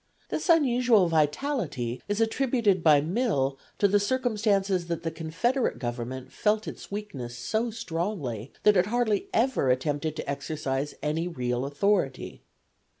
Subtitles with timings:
[0.29, 6.67] This unusual vitality is attributed by Mill to the circumstance that the confederate government felt
[6.67, 12.41] its weakness so strongly that it hardly ever attempted to exercise any real authority.